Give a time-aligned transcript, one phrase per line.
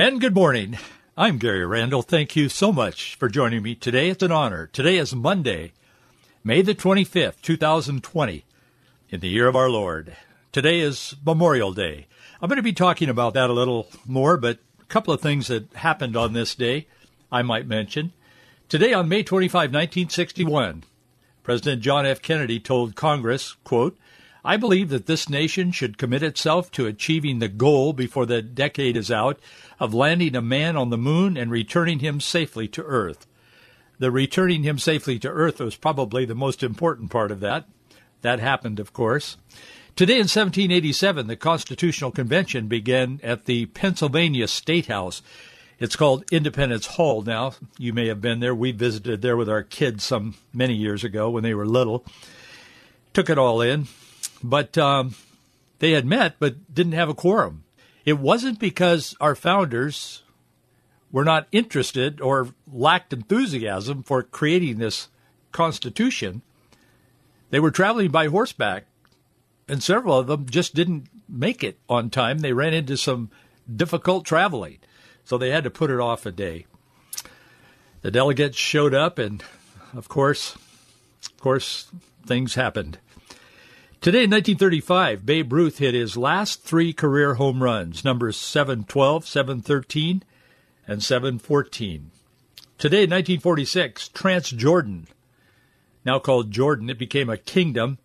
[0.00, 0.78] And good morning.
[1.16, 2.02] I'm Gary Randall.
[2.02, 4.10] Thank you so much for joining me today.
[4.10, 4.68] It's an honor.
[4.68, 5.72] Today is Monday,
[6.44, 8.44] May the 25th, 2020,
[9.10, 10.16] in the year of our Lord.
[10.52, 12.06] Today is Memorial Day.
[12.40, 15.48] I'm going to be talking about that a little more, but a couple of things
[15.48, 16.86] that happened on this day
[17.32, 18.12] I might mention.
[18.68, 20.84] Today on May 25, 1961,
[21.42, 22.22] President John F.
[22.22, 23.98] Kennedy told Congress, quote,
[24.48, 28.96] I believe that this nation should commit itself to achieving the goal before the decade
[28.96, 29.38] is out
[29.78, 33.26] of landing a man on the moon and returning him safely to Earth.
[33.98, 37.68] The returning him safely to Earth was probably the most important part of that.
[38.22, 39.36] That happened, of course.
[39.96, 45.20] Today in 1787, the Constitutional Convention began at the Pennsylvania State House.
[45.78, 47.52] It's called Independence Hall now.
[47.76, 48.54] You may have been there.
[48.54, 52.06] We visited there with our kids some many years ago when they were little.
[53.12, 53.88] Took it all in.
[54.42, 55.14] But um,
[55.78, 57.64] they had met but didn't have a quorum.
[58.04, 60.22] It wasn't because our founders
[61.10, 65.08] were not interested or lacked enthusiasm for creating this
[65.52, 66.42] Constitution.
[67.50, 68.86] They were traveling by horseback,
[69.66, 72.38] and several of them just didn't make it on time.
[72.38, 73.30] They ran into some
[73.74, 74.78] difficult traveling,
[75.24, 76.66] so they had to put it off a day.
[78.02, 79.42] The delegates showed up, and
[79.94, 80.54] of course,
[81.26, 81.90] of course,
[82.26, 82.98] things happened.
[84.00, 90.22] Today in 1935, Babe Ruth hit his last three career home runs, numbers 712, 713,
[90.86, 92.12] and 714.
[92.78, 95.06] Today in 1946, Transjordan,
[96.04, 97.98] now called Jordan, it became a kingdom.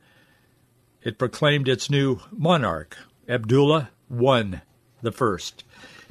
[1.04, 2.98] It proclaimed its new monarch,
[3.30, 4.62] Abdullah I
[5.04, 5.64] the first.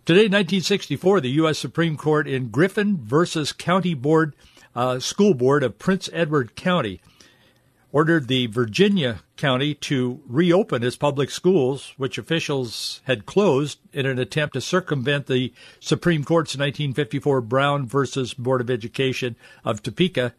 [0.05, 1.59] Today, 1964, the U.S.
[1.59, 4.37] Supreme Court in Griffin versus County Board,
[4.77, 7.01] uh, School Board of Prince Edward County
[7.93, 14.19] ordered the Virginia County to reopen its public schools, which officials had closed in an
[14.19, 20.33] attempt to circumvent the Supreme Court's 1954 Brown versus Board of Education of Topeka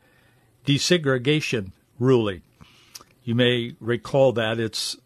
[0.65, 2.41] desegregation ruling.
[3.23, 4.97] You may recall that it's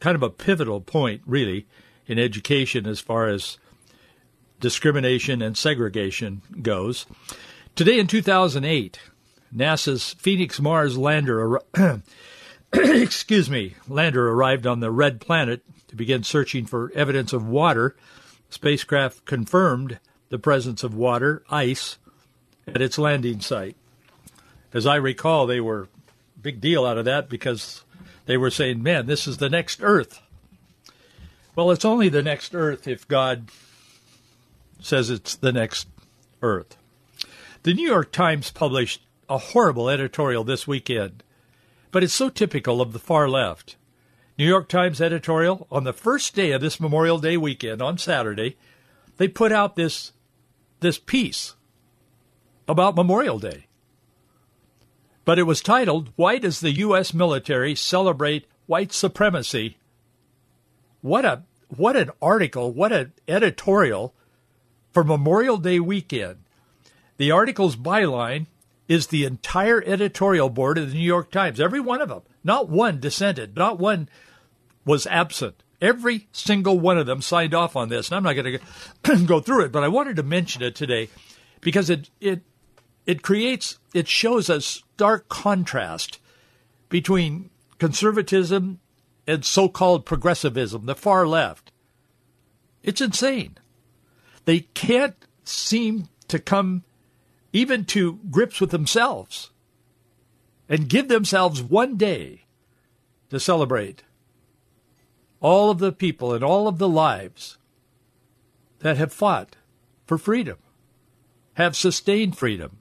[0.00, 1.66] kind of a pivotal point, really,
[2.06, 3.58] in education as far as
[4.60, 7.06] discrimination and segregation goes.
[7.74, 8.98] Today in 2008,
[9.54, 11.60] NASA's Phoenix Mars lander,
[12.72, 17.96] excuse me, lander arrived on the red planet to begin searching for evidence of water.
[18.50, 19.98] Spacecraft confirmed
[20.28, 21.98] the presence of water, ice,
[22.66, 23.76] at its landing site.
[24.72, 25.88] As I recall, they were
[26.42, 27.82] big deal out of that because
[28.26, 30.20] they were saying, "Man, this is the next Earth."
[31.54, 33.50] Well, it's only the next Earth if God
[34.80, 35.88] says it's the next
[36.42, 36.76] Earth.
[37.62, 41.22] The New York Times published a horrible editorial this weekend,
[41.90, 43.76] but it's so typical of the far left.
[44.38, 48.56] New York Times editorial on the first day of this Memorial Day weekend on Saturday,
[49.16, 50.12] they put out this
[50.80, 51.54] this piece
[52.68, 53.66] about Memorial Day.
[55.24, 59.78] But it was titled Why Does the US Military Celebrate White Supremacy?
[61.00, 64.14] What a what an article, what an editorial
[64.92, 66.36] for Memorial Day weekend.
[67.16, 68.46] The article's byline
[68.88, 71.60] is the entire editorial board of the New York Times.
[71.60, 72.22] Every one of them.
[72.44, 73.56] Not one dissented.
[73.56, 74.08] Not one
[74.84, 75.62] was absent.
[75.80, 78.08] Every single one of them signed off on this.
[78.08, 78.58] And I'm not going
[79.04, 81.08] to go through it, but I wanted to mention it today
[81.60, 82.42] because it, it,
[83.04, 86.20] it creates, it shows a stark contrast
[86.88, 88.80] between conservatism
[89.26, 91.72] and so called progressivism, the far left.
[92.82, 93.58] It's insane.
[94.44, 96.84] They can't seem to come
[97.52, 99.50] even to grips with themselves
[100.68, 102.44] and give themselves one day
[103.30, 104.02] to celebrate
[105.40, 107.58] all of the people and all of the lives
[108.80, 109.56] that have fought
[110.06, 110.58] for freedom,
[111.54, 112.78] have sustained freedom.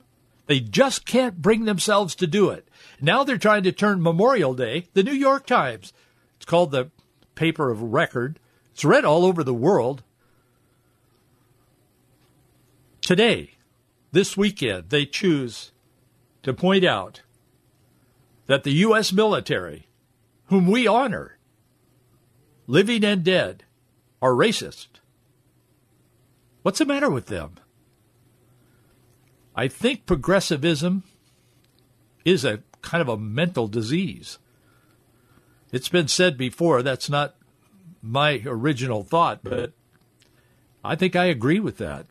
[0.47, 2.67] They just can't bring themselves to do it.
[3.01, 5.93] Now they're trying to turn Memorial Day, the New York Times,
[6.37, 6.91] it's called the
[7.33, 8.39] paper of record,
[8.71, 10.03] it's read all over the world.
[13.01, 13.54] Today,
[14.15, 15.73] this weekend they choose
[16.41, 17.21] to point out
[18.45, 19.11] that the U.S.
[19.11, 19.89] military,
[20.45, 21.37] whom we honor,
[22.65, 23.65] living and dead,
[24.21, 24.87] are racist.
[26.61, 27.55] What's the matter with them?
[29.53, 31.03] I think progressivism
[32.23, 34.39] is a kind of a mental disease.
[35.73, 37.35] It's been said before, that's not
[38.01, 39.73] my original thought, but
[40.85, 42.05] I think I agree with that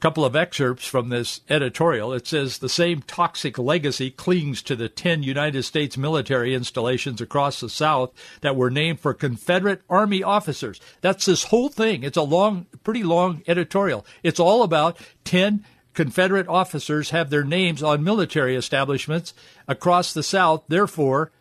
[0.00, 2.12] couple of excerpts from this editorial.
[2.12, 7.60] It says the same toxic legacy clings to the 10 United States military installations across
[7.60, 10.80] the South that were named for Confederate Army officers.
[11.00, 12.04] That's this whole thing.
[12.04, 14.06] It's a long, pretty long editorial.
[14.22, 15.64] It's all about 10
[15.94, 19.34] Confederate officers have their names on military establishments
[19.66, 20.62] across the South.
[20.68, 21.32] Therefore,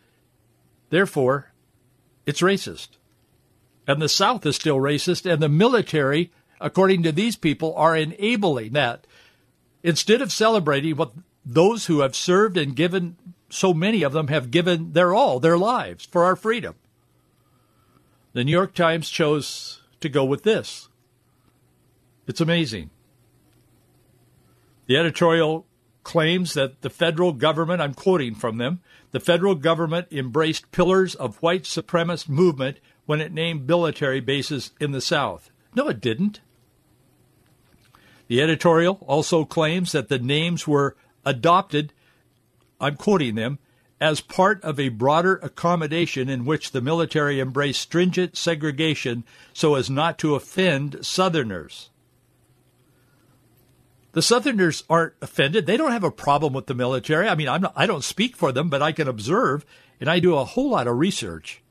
[0.90, 1.52] therefore,
[2.26, 2.88] it's racist.
[3.86, 8.74] And the South is still racist, and the military according to these people, are enabling
[8.74, 9.06] that.
[9.84, 11.14] Instead of celebrating what
[11.46, 13.16] those who have served and given,
[13.50, 16.76] so many of them have given their all, their lives for our freedom.
[18.34, 20.90] The New York Times chose to go with this.
[22.28, 22.90] It's amazing.
[24.88, 25.66] The editorial
[26.04, 28.82] claims that the federal government, I'm quoting from them,
[29.12, 34.92] the federal government embraced pillars of white supremacist movement when it named military bases in
[34.92, 35.50] the South.
[35.76, 36.40] No, it didn't.
[38.28, 40.96] The editorial also claims that the names were
[41.26, 41.94] adopted,
[42.80, 43.60] I'm quoting them,
[44.00, 49.90] as part of a broader accommodation in which the military embraced stringent segregation so as
[49.90, 51.90] not to offend Southerners.
[54.12, 55.66] The Southerners aren't offended.
[55.66, 57.28] They don't have a problem with the military.
[57.28, 59.66] I mean, I'm not, I don't speak for them, but I can observe,
[60.00, 61.62] and I do a whole lot of research.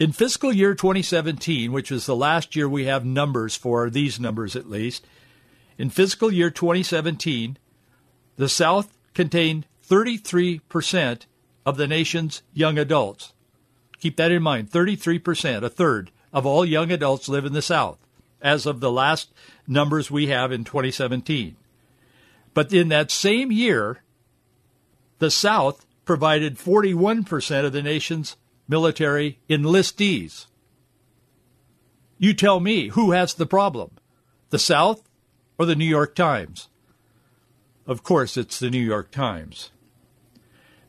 [0.00, 4.56] In fiscal year 2017, which is the last year we have numbers for, these numbers
[4.56, 5.06] at least,
[5.76, 7.58] in fiscal year 2017,
[8.36, 11.26] the South contained 33%
[11.66, 13.34] of the nation's young adults.
[13.98, 17.98] Keep that in mind 33%, a third of all young adults live in the South,
[18.40, 19.30] as of the last
[19.68, 21.56] numbers we have in 2017.
[22.54, 24.02] But in that same year,
[25.18, 28.38] the South provided 41% of the nation's
[28.70, 30.46] military enlistees.
[32.18, 33.90] You tell me who has the problem,
[34.50, 35.02] the South
[35.58, 36.68] or the New York Times?
[37.86, 39.72] Of course, it's the New York Times.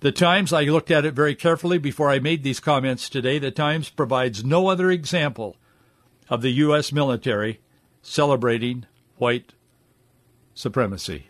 [0.02, 3.40] The Times, I looked at it very carefully before I made these comments today.
[3.40, 5.58] The Times provides no other example
[6.30, 6.92] of the U.S.
[6.92, 7.62] military
[8.02, 8.86] celebrating
[9.18, 9.54] white
[10.54, 11.28] supremacy.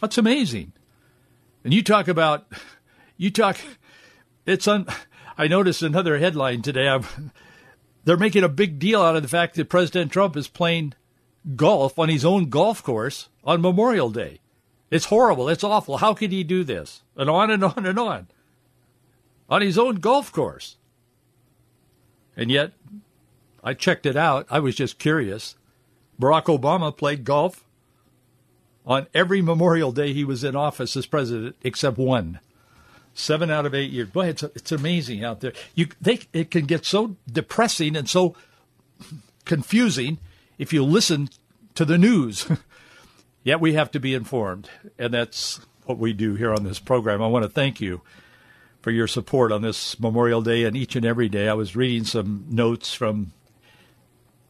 [0.00, 0.72] That's amazing.
[1.64, 2.46] And you talk about,
[3.16, 3.58] you talk,
[4.46, 4.86] it's un,
[5.40, 6.88] I noticed another headline today.
[6.88, 7.04] I'm,
[8.04, 10.94] they're making a big deal out of the fact that President Trump is playing
[11.54, 14.40] golf on his own golf course on Memorial Day.
[14.90, 15.48] It's horrible.
[15.48, 15.98] It's awful.
[15.98, 17.02] How could he do this?
[17.16, 18.26] And on and on and on.
[19.48, 20.76] On his own golf course.
[22.36, 22.72] And yet,
[23.62, 24.46] I checked it out.
[24.50, 25.54] I was just curious.
[26.20, 27.64] Barack Obama played golf
[28.84, 32.40] on every Memorial Day he was in office as president, except one.
[33.18, 34.08] Seven out of eight years.
[34.10, 35.52] Boy, it's, it's amazing out there.
[35.74, 38.36] You, they, it can get so depressing and so
[39.44, 40.18] confusing
[40.56, 41.28] if you listen
[41.74, 42.46] to the news.
[43.42, 44.70] Yet we have to be informed,
[45.00, 47.20] and that's what we do here on this program.
[47.20, 48.02] I want to thank you
[48.82, 51.48] for your support on this Memorial Day and each and every day.
[51.48, 53.32] I was reading some notes from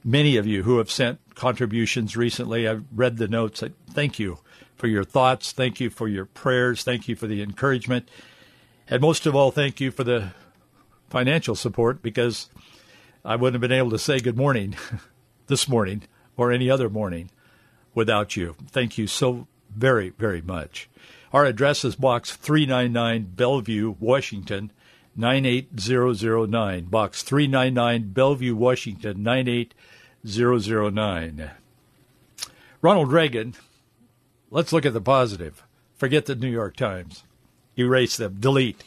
[0.05, 2.69] many of you who have sent contributions recently.
[2.69, 3.65] I've read the notes.
[3.91, 4.41] Thank you
[4.77, 5.53] for your thoughts.
[5.53, 6.83] Thank you for your prayers.
[6.83, 8.11] Thank you for the encouragement.
[8.91, 10.31] And most of all, thank you for the
[11.11, 12.49] financial support because
[13.23, 14.77] I wouldn't have been able to say good morning
[15.47, 16.05] this morning
[16.39, 17.31] or any other morning
[17.95, 18.57] without you.
[18.71, 20.89] Thank you so very, very much.
[21.35, 24.73] Our address is Box 399, Bellevue, Washington,
[25.17, 26.87] 98009.
[26.87, 31.51] Box 399, Bellevue, Washington, 98009.
[32.81, 33.55] Ronald Reagan,
[34.51, 35.63] let's look at the positive.
[35.95, 37.25] Forget the New York Times
[37.79, 38.83] erase them, delete.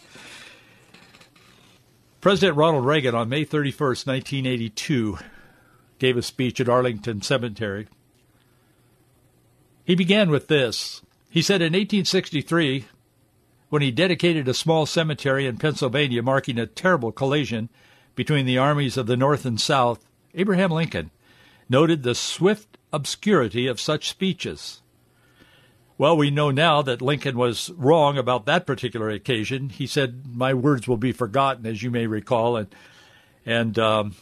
[2.19, 5.17] President Ronald Reagan on May 31st, 1982,
[5.97, 7.87] gave a speech at Arlington Cemetery.
[9.83, 11.01] He began with this.
[11.29, 12.85] He said in 1863,
[13.69, 17.69] when he dedicated a small cemetery in Pennsylvania marking a terrible collision
[18.15, 21.09] between the armies of the North and South, Abraham Lincoln
[21.69, 24.80] noted the swift obscurity of such speeches.
[26.01, 29.69] Well, we know now that Lincoln was wrong about that particular occasion.
[29.69, 32.73] He said, "My words will be forgotten," as you may recall, and
[33.45, 34.15] and um,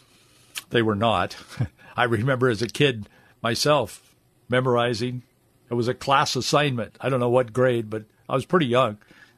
[0.71, 1.37] they were not.
[1.95, 3.07] I remember as a kid
[3.41, 4.13] myself
[4.49, 5.23] memorizing.
[5.69, 6.97] It was a class assignment.
[6.99, 8.97] I don't know what grade, but I was pretty young.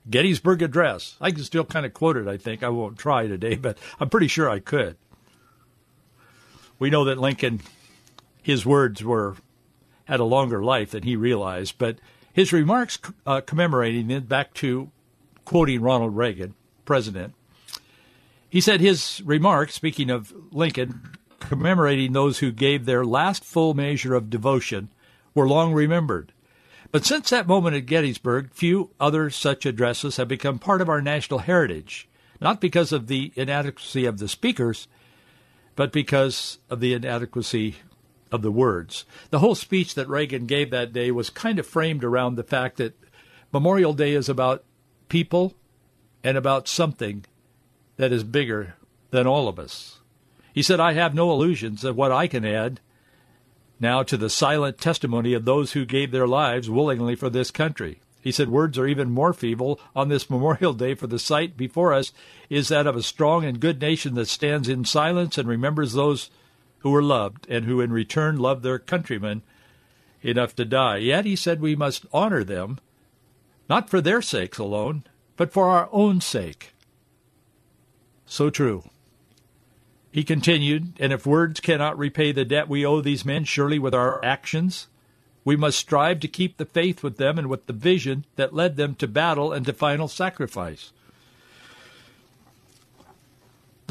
[0.09, 1.17] Gettysburg Address.
[1.21, 2.27] I can still kind of quote it.
[2.27, 4.97] I think I won't try today, but I'm pretty sure I could.
[6.79, 7.61] We know that Lincoln,
[8.41, 9.35] his words were
[10.05, 11.99] had a longer life than he realized, but
[12.33, 14.91] his remarks uh, commemorating it back to
[15.45, 16.53] quoting Ronald Reagan,
[16.85, 17.33] president,
[18.49, 24.13] he said his remarks, speaking of Lincoln, commemorating those who gave their last full measure
[24.13, 24.89] of devotion,
[25.33, 26.33] were long remembered.
[26.91, 31.01] But since that moment at Gettysburg, few other such addresses have become part of our
[31.01, 32.09] national heritage,
[32.41, 34.87] not because of the inadequacy of the speakers,
[35.77, 37.77] but because of the inadequacy
[38.31, 39.05] of the words.
[39.29, 42.77] The whole speech that Reagan gave that day was kind of framed around the fact
[42.77, 42.97] that
[43.51, 44.63] Memorial Day is about
[45.09, 45.53] people
[46.23, 47.25] and about something
[47.97, 48.75] that is bigger
[49.09, 49.99] than all of us.
[50.53, 52.79] He said, I have no illusions of what I can add
[53.79, 57.99] now to the silent testimony of those who gave their lives willingly for this country.
[58.21, 61.91] He said, Words are even more feeble on this Memorial Day, for the sight before
[61.91, 62.13] us
[62.49, 66.29] is that of a strong and good nation that stands in silence and remembers those
[66.81, 69.41] who were loved and who in return loved their countrymen
[70.21, 70.97] enough to die.
[70.97, 72.79] Yet he said we must honor them,
[73.69, 75.03] not for their sakes alone,
[75.37, 76.73] but for our own sake.
[78.25, 78.89] So true.
[80.11, 83.93] He continued, And if words cannot repay the debt we owe these men, surely with
[83.93, 84.87] our actions
[85.43, 88.75] we must strive to keep the faith with them and with the vision that led
[88.75, 90.91] them to battle and to final sacrifice.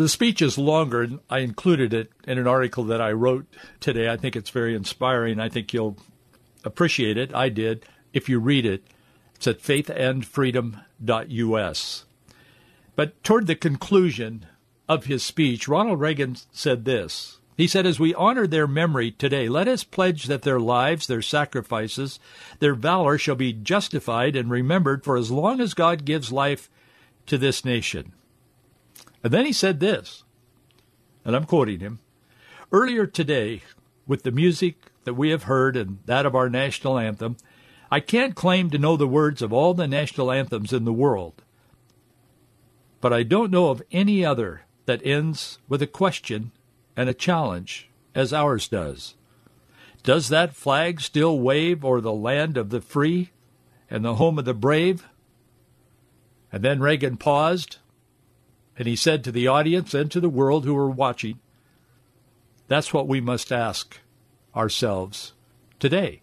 [0.01, 3.45] The speech is longer, I included it in an article that I wrote
[3.81, 4.09] today.
[4.09, 5.39] I think it's very inspiring.
[5.39, 5.99] I think you'll
[6.65, 7.35] appreciate it.
[7.35, 7.85] I did.
[8.15, 8.83] If you read it,
[9.35, 12.05] it's at faithandfreedom.us.
[12.97, 14.47] But toward the conclusion
[14.89, 17.39] of his speech, Ronald Reagan said this.
[17.59, 21.21] He said, As we honor their memory today, let us pledge that their lives, their
[21.21, 22.19] sacrifices,
[22.59, 26.71] their valor shall be justified and remembered for as long as God gives life
[27.27, 28.15] to this nation.
[29.23, 30.25] And then he said this,
[31.25, 32.01] and I'm quoting him
[32.73, 33.63] Earlier today,
[34.07, 37.37] with the music that we have heard and that of our national anthem,
[37.91, 41.43] I can't claim to know the words of all the national anthems in the world.
[43.01, 46.53] But I don't know of any other that ends with a question
[46.97, 49.17] and a challenge as ours does.
[50.05, 53.31] Does that flag still wave o'er the land of the free
[53.91, 55.09] and the home of the brave?
[56.53, 57.79] And then Reagan paused
[58.81, 61.39] and he said to the audience and to the world who were watching,
[62.67, 64.01] That's what we must ask
[64.57, 65.35] ourselves
[65.79, 66.23] today.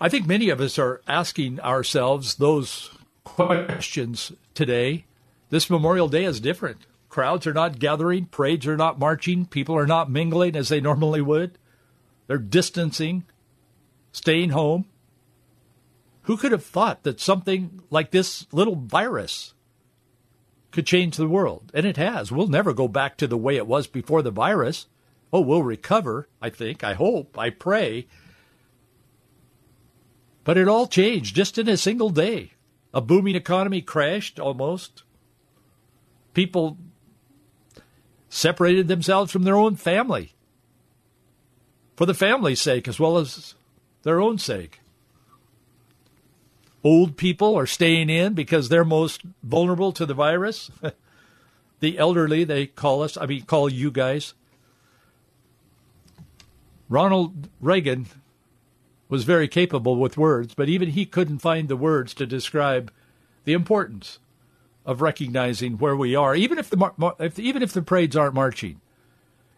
[0.00, 2.90] I think many of us are asking ourselves those
[3.24, 5.04] questions today.
[5.48, 6.86] This Memorial Day is different.
[7.08, 11.20] Crowds are not gathering, parades are not marching, people are not mingling as they normally
[11.20, 11.58] would.
[12.28, 13.24] They're distancing,
[14.12, 14.84] staying home.
[16.22, 19.54] Who could have thought that something like this little virus
[20.70, 21.70] could change the world.
[21.74, 22.30] And it has.
[22.30, 24.86] We'll never go back to the way it was before the virus.
[25.32, 28.06] Oh, we'll recover, I think, I hope, I pray.
[30.44, 32.52] But it all changed just in a single day.
[32.92, 35.04] A booming economy crashed almost.
[36.34, 36.78] People
[38.28, 40.34] separated themselves from their own family
[41.96, 43.54] for the family's sake as well as
[44.04, 44.80] their own sake.
[46.82, 50.70] Old people are staying in because they're most vulnerable to the virus.
[51.80, 54.34] the elderly, they call us, I mean, call you guys.
[56.88, 58.06] Ronald Reagan
[59.08, 62.90] was very capable with words, but even he couldn't find the words to describe
[63.44, 64.18] the importance
[64.86, 68.80] of recognizing where we are, even if the if, even if the parades aren't marching,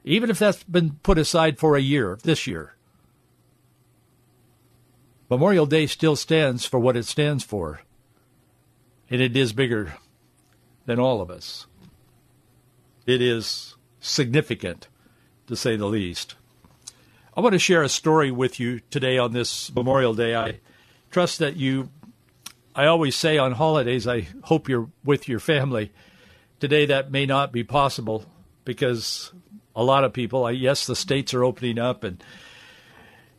[0.05, 2.75] even if that's been put aside for a year this year.
[5.33, 7.81] Memorial Day still stands for what it stands for,
[9.09, 9.95] and it is bigger
[10.85, 11.67] than all of us.
[13.07, 14.89] It is significant,
[15.47, 16.35] to say the least.
[17.35, 20.37] I want to share a story with you today on this Memorial Day.
[20.37, 20.61] I
[21.11, 21.89] trust that you,
[22.77, 25.93] I always say on holidays, I hope you're with your family.
[26.61, 28.27] Today, that may not be possible
[28.67, 29.33] because
[29.75, 32.23] a lot of people, yes, the states are opening up and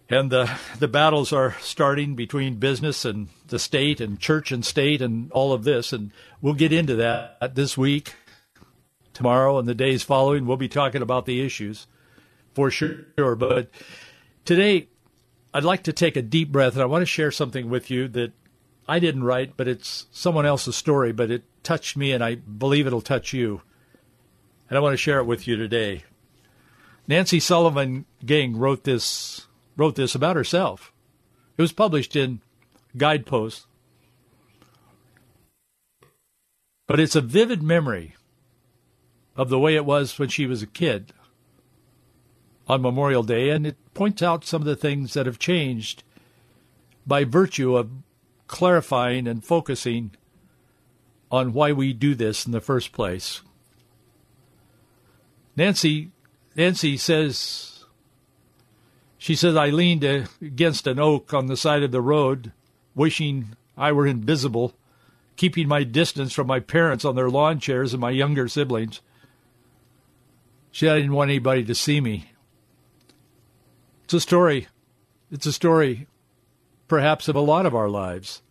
[0.10, 5.02] and the the battles are starting between business and the state and church and state
[5.02, 5.94] and all of this.
[5.94, 8.16] And we'll get into that this week.
[9.14, 11.88] Tomorrow and the days following we'll be talking about the issues
[12.54, 13.36] for sure.
[13.36, 13.70] But
[14.44, 14.90] today
[15.54, 18.08] I'd like to take a deep breath and I want to share something with you
[18.10, 18.34] that
[18.88, 22.88] I didn't write but it's someone else's story but it touched me and I believe
[22.88, 23.62] it'll touch you.
[24.70, 26.04] And I want to share it with you today.
[27.08, 29.46] Nancy Sullivan Geng wrote this
[29.76, 30.92] wrote this about herself.
[31.58, 32.42] It was published in
[32.98, 33.66] Guideposts.
[36.88, 38.16] But it's a vivid memory
[39.36, 41.14] of the way it was when she was a kid.
[42.68, 46.04] on Memorial Day, and it points out some of the things that have changed
[47.06, 47.90] by virtue of
[48.48, 50.12] clarifying and focusing
[51.32, 53.42] on why we do this in the first place.
[55.56, 56.12] Nancy
[56.56, 57.73] Nancy says
[59.24, 60.04] she says I leaned
[60.42, 62.52] against an oak on the side of the road
[62.94, 64.74] wishing I were invisible,
[65.38, 69.00] keeping my distance from my parents on their lawn chairs and my younger siblings.
[70.72, 72.32] She didn't want anybody to see me.
[74.04, 74.68] It's a story.
[75.32, 76.08] It's a story,
[76.90, 78.42] perhaps, of a lot of our lives.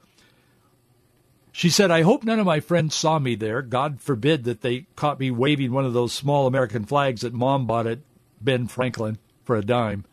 [1.52, 3.61] She said, I hope none of my friends saw me there.
[3.61, 7.67] God forbid that they caught me waving one of those small American flags that Mom
[7.67, 7.99] bought at
[8.41, 10.07] Ben Franklin for a dime.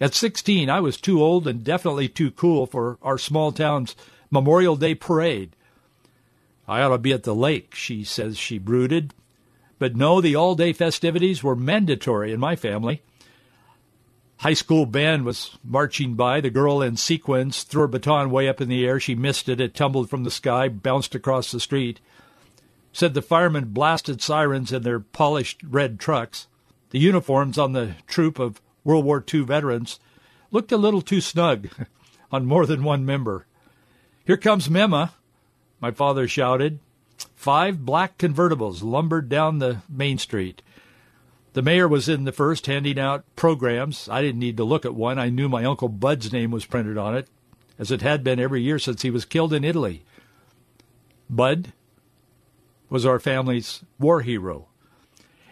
[0.00, 3.96] At 16, I was too old and definitely too cool for our small town's
[4.30, 5.56] Memorial Day parade.
[6.68, 9.14] I ought to be at the lake, she says she brooded.
[9.78, 13.02] But no, the all-day festivities were mandatory in my family.
[14.38, 16.40] High school band was marching by.
[16.40, 19.00] The girl in sequins threw her baton way up in the air.
[19.00, 19.60] She missed it.
[19.60, 22.00] It tumbled from the sky, bounced across the street.
[22.92, 26.48] Said the firemen blasted sirens in their polished red trucks.
[26.90, 29.98] The uniforms on the troop of World War II veterans
[30.52, 31.68] looked a little too snug
[32.32, 33.44] on more than one member.
[34.24, 35.10] Here comes Mema,
[35.80, 36.78] my father shouted.
[37.34, 40.62] Five black convertibles lumbered down the main street.
[41.54, 44.08] The mayor was in the first handing out programs.
[44.08, 45.18] I didn't need to look at one.
[45.18, 47.28] I knew my Uncle Bud's name was printed on it,
[47.80, 50.04] as it had been every year since he was killed in Italy.
[51.28, 51.72] Bud
[52.88, 54.68] was our family's war hero.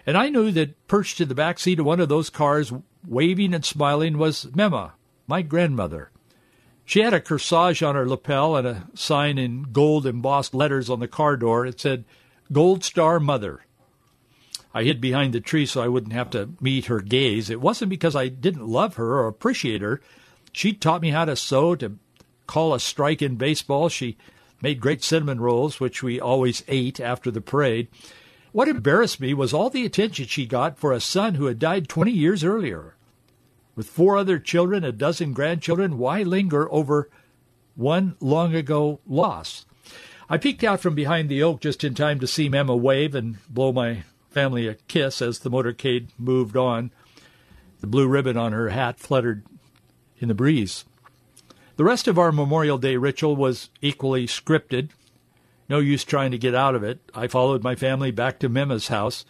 [0.06, 2.72] And I knew that perched in the back seat of one of those cars,
[3.06, 4.92] waving and smiling, was Mema,
[5.26, 6.11] my grandmother.
[6.84, 11.00] She had a corsage on her lapel and a sign in gold embossed letters on
[11.00, 11.64] the car door.
[11.64, 12.04] It said,
[12.52, 13.64] Gold Star Mother.
[14.75, 17.49] I hid behind the tree so I wouldn't have to meet her gaze.
[17.49, 20.00] It wasn't because I didn't love her or appreciate her.
[20.52, 21.96] She taught me how to sew, to
[22.46, 23.88] call a strike in baseball.
[23.88, 24.18] She
[24.61, 27.88] made great cinnamon rolls, which we always ate after the parade.
[28.52, 31.88] What embarrassed me was all the attention she got for a son who had died
[31.88, 32.94] 20 years earlier.
[33.76, 37.08] With four other children, a dozen grandchildren, why linger over
[37.74, 39.66] one long ago loss?
[40.28, 43.37] I peeked out from behind the oak just in time to see Mema wave and
[43.48, 46.90] blow my family a kiss as the motorcade moved on.
[47.80, 49.44] The blue ribbon on her hat fluttered
[50.18, 50.84] in the breeze.
[51.76, 54.90] The rest of our Memorial Day ritual was equally scripted.
[55.68, 57.00] No use trying to get out of it.
[57.14, 59.24] I followed my family back to Mema's house,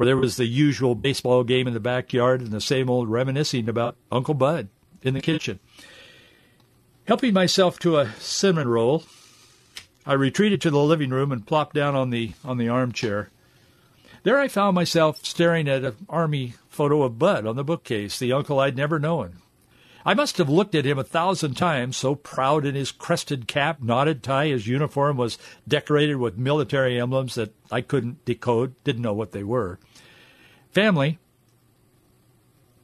[0.00, 3.68] where there was the usual baseball game in the backyard and the same old reminiscing
[3.68, 4.70] about Uncle Bud
[5.02, 5.60] in the kitchen.
[7.06, 9.04] Helping myself to a cinnamon roll,
[10.06, 13.28] I retreated to the living room and plopped down on the on the armchair.
[14.22, 18.32] There I found myself staring at an army photo of Bud on the bookcase, the
[18.32, 19.42] uncle I'd never known.
[20.06, 23.82] I must have looked at him a thousand times, so proud in his crested cap,
[23.82, 25.36] knotted tie, his uniform was
[25.68, 29.78] decorated with military emblems that I couldn't decode, didn't know what they were.
[30.70, 31.18] Family,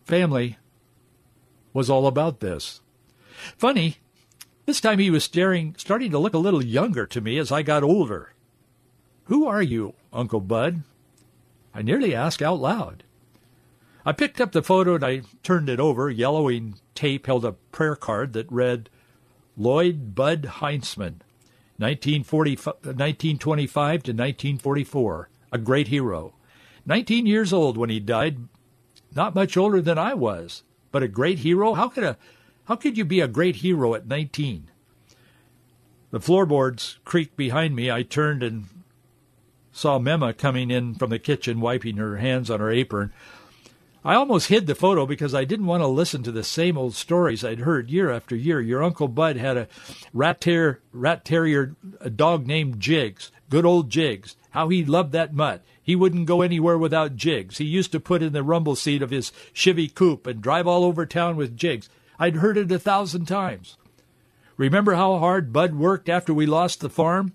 [0.04, 0.58] family
[1.72, 2.80] was all about this.
[3.56, 3.98] Funny,
[4.64, 7.62] this time he was staring, starting to look a little younger to me as I
[7.62, 8.32] got older.
[9.24, 10.82] Who are you, Uncle Bud?
[11.72, 13.04] I nearly asked out loud.
[14.04, 16.10] I picked up the photo and I turned it over.
[16.10, 18.88] Yellowing tape held a prayer card that read,
[19.56, 21.20] Lloyd Bud Heintzman,
[21.78, 26.32] 1925 to 1944, a great hero.
[26.86, 28.38] 19 years old when he died,
[29.14, 31.74] not much older than I was, but a great hero?
[31.74, 32.16] How could a
[32.66, 34.70] how could you be a great hero at 19?
[36.10, 37.90] The floorboards creaked behind me.
[37.90, 38.66] I turned and
[39.70, 43.12] saw Mema coming in from the kitchen, wiping her hands on her apron.
[44.04, 46.94] I almost hid the photo because I didn't want to listen to the same old
[46.94, 48.60] stories I'd heard year after year.
[48.60, 49.68] Your Uncle Bud had a
[50.12, 54.36] rat terrier, rat terrier a dog named Jiggs, good old Jiggs.
[54.56, 55.62] How he loved that mutt.
[55.82, 57.58] He wouldn't go anywhere without Jiggs.
[57.58, 60.82] He used to put in the rumble seat of his Chevy coupe and drive all
[60.82, 61.90] over town with Jiggs.
[62.18, 63.76] I'd heard it a thousand times.
[64.56, 67.34] Remember how hard Bud worked after we lost the farm?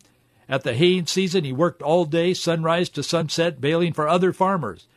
[0.49, 4.87] At the haying season, he worked all day, sunrise to sunset, baling for other farmers.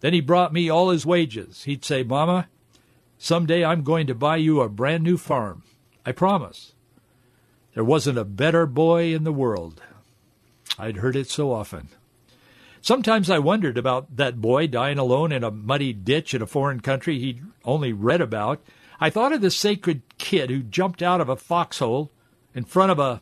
[0.00, 1.64] Then he brought me all his wages.
[1.64, 2.48] He'd say, Mama,
[3.16, 5.62] someday I'm going to buy you a brand new farm.
[6.04, 6.74] I promise.
[7.72, 9.80] There wasn't a better boy in the world.
[10.78, 11.88] I'd heard it so often.
[12.80, 16.80] Sometimes I wondered about that boy dying alone in a muddy ditch in a foreign
[16.80, 18.62] country he'd only read about.
[19.00, 22.10] I thought of the sacred kid who jumped out of a foxhole
[22.54, 23.20] in front of a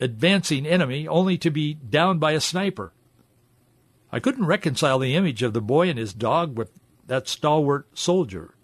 [0.00, 2.92] advancing enemy only to be downed by a sniper.
[4.12, 6.70] I couldn't reconcile the image of the boy and his dog with
[7.06, 8.54] that stalwart soldier.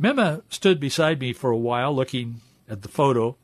[0.00, 3.36] Mema stood beside me for a while looking at the photo.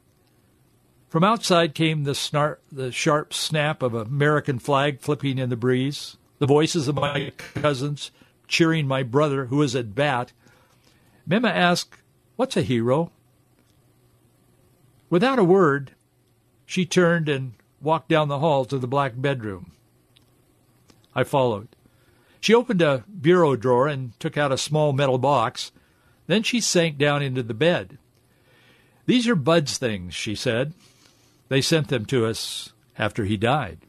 [1.11, 6.17] From outside came the, the sharp snap of an American flag flipping in the breeze,
[6.39, 8.13] the voices of my cousins
[8.47, 10.33] cheering my brother who was at bat.
[11.29, 11.97] Mema asked,
[12.37, 13.11] What's a hero?
[15.11, 15.97] Without a word,
[16.65, 19.73] she turned and walked down the hall to the black bedroom.
[21.13, 21.69] I followed.
[22.39, 25.73] She opened a bureau drawer and took out a small metal box.
[26.29, 27.99] Then she sank down into the bed.
[29.07, 30.73] These are Bud's things, she said.
[31.51, 33.81] They sent them to us after he died.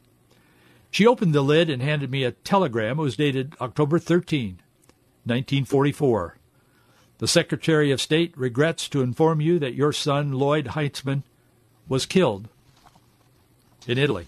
[0.90, 2.98] She opened the lid and handed me a telegram.
[2.98, 4.60] It was dated October 13,
[5.24, 6.38] 1944.
[7.18, 11.22] The Secretary of State regrets to inform you that your son, Lloyd Heitzman,
[11.88, 12.48] was killed
[13.86, 14.26] in Italy.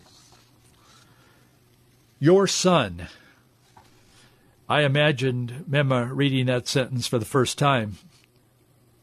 [2.20, 3.08] Your son.
[4.68, 7.98] I imagined Mema reading that sentence for the first time.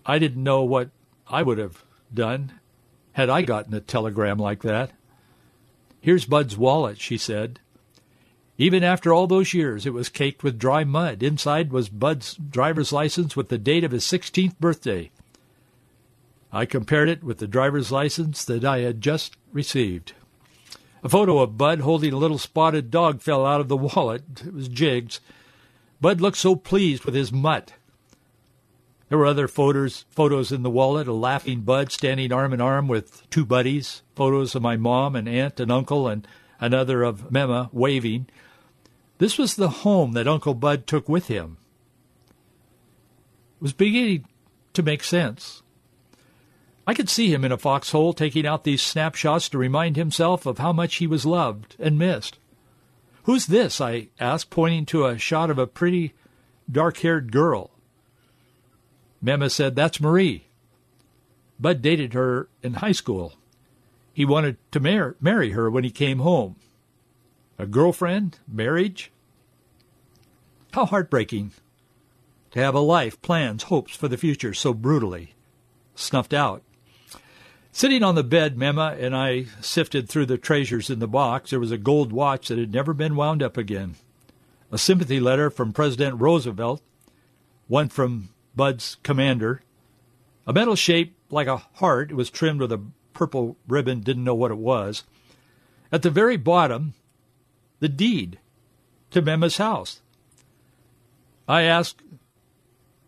[0.06, 0.90] I didn't know what
[1.28, 2.61] I would have done
[3.14, 4.92] had I gotten a telegram like that.
[6.00, 7.60] Here's Bud's wallet, she said.
[8.58, 11.24] Even after all those years, it was caked with dry mud.
[11.24, 15.12] Inside was Bud's driver's license with the date of his 16th birthday.
[16.52, 20.14] I compared it with the driver's license that I had just received.
[21.04, 24.24] A photo of Bud holding a little spotted dog fell out of the wallet.
[24.46, 25.20] It was Jiggs.
[26.00, 27.74] Bud looked so pleased with his mutt.
[29.12, 32.88] There were other photos, photos in the wallet, a laughing Bud standing arm in arm
[32.88, 36.26] with two buddies, photos of my mom and aunt and uncle, and
[36.62, 38.28] another of Mema waving.
[39.18, 41.58] This was the home that Uncle Bud took with him.
[43.58, 44.28] It was beginning
[44.76, 45.62] to make sense.
[46.88, 50.60] I could see him in a foxhole taking out these snapshots to remind himself of
[50.60, 52.40] how much he was loved and missed.
[53.24, 53.82] Who's this?
[53.82, 56.14] I asked, pointing to a shot of a pretty,
[56.72, 57.72] dark-haired girl.
[59.24, 60.46] Mema said, That's Marie.
[61.60, 63.34] Bud dated her in high school.
[64.14, 66.56] He wanted to mar- marry her when he came home.
[67.58, 68.40] A girlfriend?
[68.48, 69.12] Marriage?
[70.74, 71.52] How heartbreaking
[72.52, 75.36] to have a life, plans, hopes for the future so brutally
[75.96, 76.64] snuffed out.
[77.72, 81.52] Sitting on the bed, Mema and I sifted through the treasures in the box.
[81.52, 83.96] There was a gold watch that had never been wound up again,
[84.72, 86.82] a sympathy letter from President Roosevelt,
[87.68, 89.62] one from Bud's commander,
[90.46, 92.12] a metal shape like a heart.
[92.12, 92.82] It was trimmed with a
[93.14, 95.04] purple ribbon, didn't know what it was.
[95.92, 96.94] At the very bottom,
[97.80, 98.40] the deed
[99.12, 100.02] to Mema's house.
[101.48, 102.02] I asked,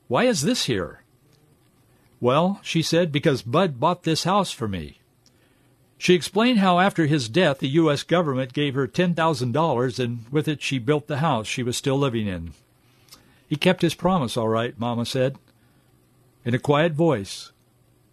[0.07, 1.01] Why is this here?
[2.19, 4.99] Well, she said, because Bud bought this house for me.
[5.97, 8.03] She explained how after his death the U.S.
[8.03, 12.27] government gave her $10,000 and with it she built the house she was still living
[12.27, 12.53] in.
[13.47, 15.37] He kept his promise, all right, Mama said,
[16.45, 17.51] in a quiet voice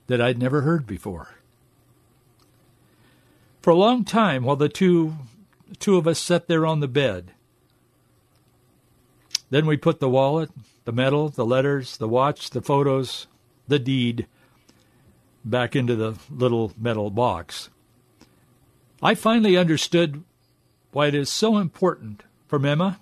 [0.07, 1.37] that I'd never heard before.
[3.63, 5.15] For a long time, while the two,
[5.79, 7.33] two of us sat there on the bed,
[9.51, 10.51] then we put the wallet,
[10.85, 13.27] the medal, the letters, the watch, the photos,
[13.69, 14.27] the deed
[15.45, 17.69] back into the little metal box.
[19.03, 20.23] I finally understood
[20.93, 22.99] why it is so important for Mema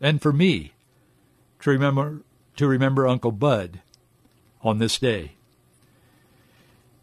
[0.00, 0.72] and for me
[1.68, 2.22] to remember
[2.56, 3.80] to remember Uncle Bud
[4.62, 5.32] on this day.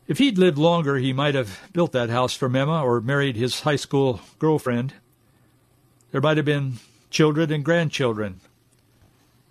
[0.08, 3.62] If he'd lived longer, he might have built that house for Mema or married his
[3.62, 4.94] high school girlfriend.
[6.12, 6.74] There might have been
[7.10, 8.42] children and grandchildren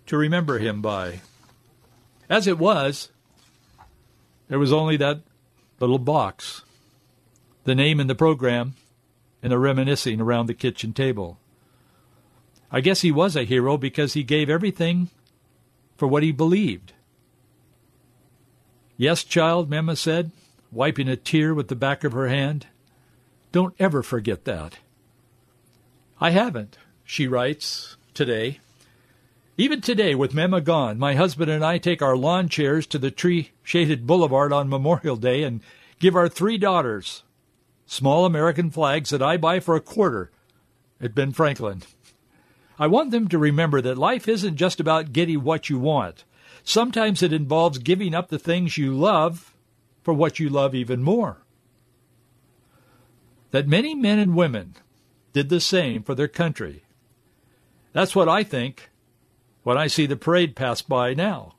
[0.05, 1.21] to remember him by.
[2.29, 3.09] As it was,
[4.47, 5.21] there was only that
[5.79, 6.61] little box,
[7.63, 8.75] the name in the program,
[9.41, 11.39] and the reminiscing around the kitchen table.
[12.71, 15.09] I guess he was a hero because he gave everything
[15.97, 16.93] for what he believed.
[18.97, 20.31] Yes, child, Mema said,
[20.71, 22.67] wiping a tear with the back of her hand.
[23.51, 24.77] Don't ever forget that.
[26.19, 28.59] I haven't, she writes today.
[29.57, 33.11] Even today, with Mema gone, my husband and I take our lawn chairs to the
[33.11, 35.61] tree shaded boulevard on Memorial Day and
[35.99, 37.23] give our three daughters
[37.85, 40.31] small American flags that I buy for a quarter
[40.99, 41.83] at Ben Franklin.
[42.77, 46.25] I want them to remember that life isn't just about getting what you want.
[46.63, 49.55] Sometimes it involves giving up the things you love
[50.03, 51.37] for what you love even more.
[53.51, 54.75] That many men and women
[55.31, 56.83] did the same for their country.
[57.93, 58.89] That's what I think
[59.63, 61.55] when I see the parade pass by now.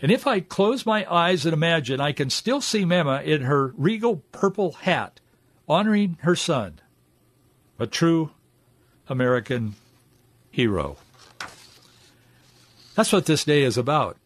[0.00, 3.72] And if I close my eyes and imagine, I can still see Mema in her
[3.76, 5.20] regal purple hat,
[5.68, 6.80] honoring her son,
[7.78, 8.30] a true
[9.08, 9.74] American
[10.56, 10.96] hero.
[12.94, 14.16] That's what this day is about.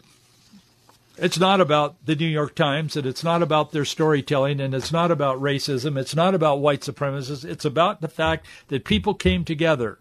[1.18, 4.92] It's not about the New York Times and it's not about their storytelling and it's
[4.92, 5.98] not about racism.
[5.98, 7.44] It's not about white supremacists.
[7.44, 9.98] It's about the fact that people came together.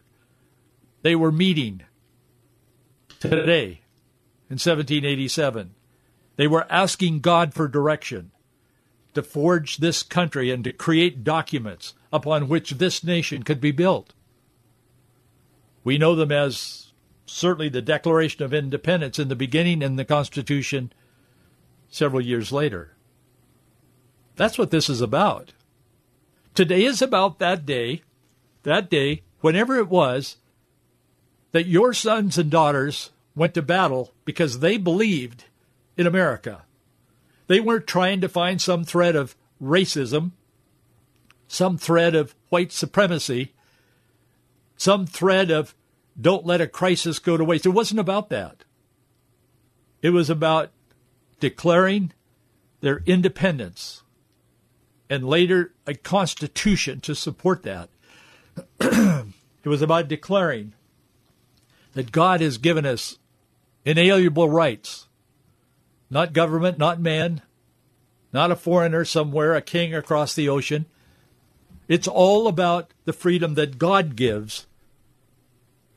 [1.02, 1.82] They were meeting
[3.20, 3.82] today
[4.52, 5.74] in 1787.
[6.36, 8.30] They were asking God for direction
[9.16, 14.14] to forge this country and to create documents upon which this nation could be built.
[15.90, 16.92] We know them as
[17.26, 20.94] certainly the Declaration of Independence in the beginning and the Constitution
[21.90, 22.96] several years later.
[24.36, 25.54] That's what this is about.
[26.54, 28.04] Today is about that day,
[28.62, 30.38] that day, whenever it was,
[31.54, 35.46] that your sons and daughters went to battle because they believed
[35.98, 36.66] in America.
[37.48, 40.34] They weren't trying to find some thread of racism,
[41.48, 43.56] some thread of white supremacy,
[44.78, 45.74] some thread of
[46.20, 47.66] don't let a crisis go to waste.
[47.66, 48.64] It wasn't about that.
[50.02, 50.72] It was about
[51.40, 52.14] declaring
[52.82, 54.04] their independence
[55.10, 57.90] and later a constitution to support that.
[58.80, 59.26] it
[59.66, 60.74] was about declaring
[61.94, 63.18] that God has given us
[63.86, 65.08] inalienable rights
[66.10, 67.42] not government, not man,
[68.34, 70.86] not a foreigner somewhere, a king across the ocean.
[71.88, 74.68] It's all about the freedom that God gives.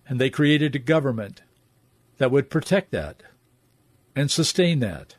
[0.08, 1.42] And they created a government
[2.18, 3.22] that would protect that
[4.14, 5.16] and sustain that,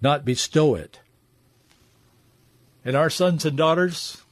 [0.00, 1.00] not bestow it.
[2.84, 4.22] And our sons and daughters,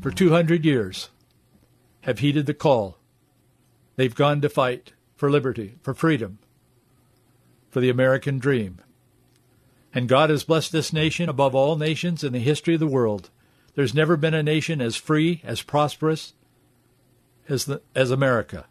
[0.00, 1.10] for 200 years,
[2.02, 2.98] have heeded the call.
[3.96, 6.38] They've gone to fight for liberty, for freedom,
[7.70, 8.78] for the American dream.
[9.94, 13.30] And God has blessed this nation above all nations in the history of the world.
[13.74, 16.34] There's never been a nation as free, as prosperous
[17.52, 18.66] as, the, as America.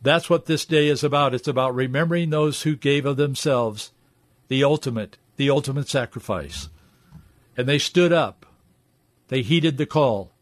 [0.00, 1.34] That's what this day is about.
[1.34, 3.90] It's about remembering those who gave of themselves
[4.48, 6.68] the ultimate, the ultimate sacrifice.
[7.56, 8.46] And they stood up.
[9.28, 10.32] They heeded the call.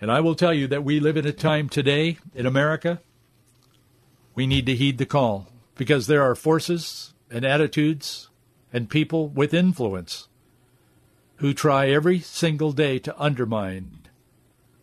[0.00, 3.00] And I will tell you that we live in a time today in America,
[4.34, 8.28] we need to heed the call because there are forces and attitudes
[8.72, 10.28] and people with influence
[11.36, 13.98] who try every single day to undermine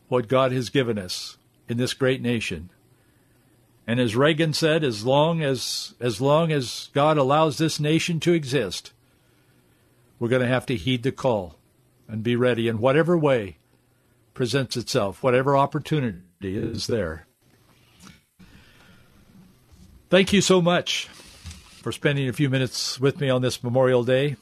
[0.08, 2.70] what God has given us in this great nation.
[3.88, 8.34] And as Reagan said, as long as as long as God allows this nation to
[8.34, 8.94] exist,
[10.20, 11.58] we're going to have to heed the call
[12.08, 13.58] and be ready in whatever way
[14.34, 17.28] presents itself, whatever opportunity is there.
[20.10, 21.08] Thank you so much
[21.82, 24.36] for spending a few minutes with me on this Memorial Day.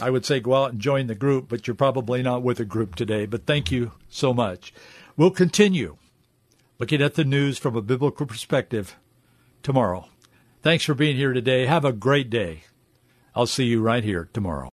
[0.00, 2.64] I would say go out and join the group, but you're probably not with a
[2.64, 3.26] group today.
[3.26, 4.72] But thank you so much.
[5.16, 5.96] We'll continue
[6.78, 8.96] looking at the news from a biblical perspective
[9.62, 10.06] tomorrow.
[10.62, 11.66] Thanks for being here today.
[11.66, 12.64] Have a great day.
[13.34, 14.70] I'll see you right here tomorrow.